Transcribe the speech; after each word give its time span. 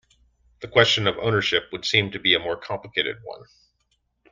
The 0.61 0.67
question 0.67 1.05
of 1.05 1.19
ownership 1.19 1.65
would 1.71 1.85
seem 1.85 2.09
to 2.09 2.19
be 2.19 2.33
a 2.33 2.39
more 2.39 2.57
complicated 2.57 3.17
one. 3.23 3.43